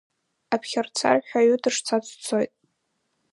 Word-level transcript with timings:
Аԥхьарцарҳәаҩы 0.53 1.55
дышцац 1.63 2.05
дцоит… 2.19 2.51